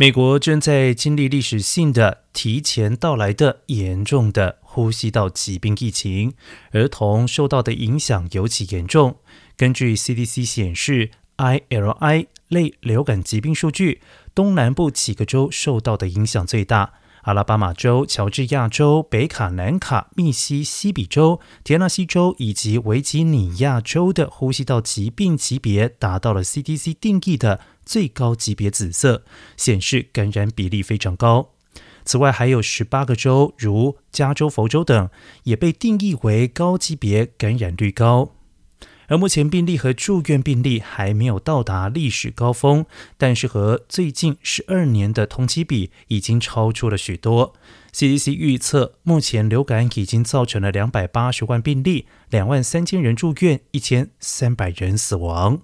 [0.00, 6.32] 美国正在经历历史性的提前到来的严重的呼吸道疾病疫情，
[6.70, 9.18] 儿童受到的影响尤其严重。
[9.58, 14.00] 根据 CDC 显示，ILI 类流感疾病数据，
[14.34, 16.94] 东南部几个州受到的影响最大。
[17.24, 29.24] 阿拉巴马州、乔治亚州、北卡、南卡、密西西比州、田纳西州以及维吉尼亚州的呼吸道疾病级别达到了 CDC 定义的最高级别紫色，
[29.56, 31.54] 显示感染比例非常高。
[32.04, 35.10] 此外，还有十八个州，如加州、佛州等，
[35.42, 38.36] 也被定义为高级别，感染率高。
[39.08, 42.86] 而目前病例和住院病例还没有到达历史高峰，
[43.18, 47.54] 但是和最近十二年的同期比，已经超出了许多。
[47.92, 55.62] CDC 预测，目前流感已经造成了两百八十万病例，两万三千人住院，一千三百人死亡。